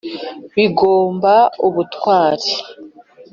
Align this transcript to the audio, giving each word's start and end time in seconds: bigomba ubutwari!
bigomba 0.55 1.33
ubutwari! 1.67 2.49